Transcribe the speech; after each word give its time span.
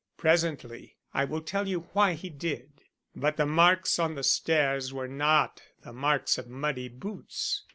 Presently 0.17 0.97
I 1.13 1.25
will 1.25 1.41
tell 1.43 1.67
you 1.67 1.81
why 1.93 2.13
he 2.13 2.31
did. 2.31 2.85
But 3.15 3.37
the 3.37 3.45
marks 3.45 3.99
on 3.99 4.15
the 4.15 4.23
stairs 4.23 4.91
were 4.91 5.07
not 5.07 5.61
the 5.83 5.93
marks 5.93 6.39
of 6.39 6.47
muddy 6.47 6.87
boots. 6.89 7.65